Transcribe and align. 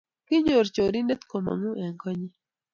Kinyor 0.27 0.67
chorindet 0.75 1.21
komongu 1.31 1.71
eng 1.83 1.97
konyi 2.01 2.27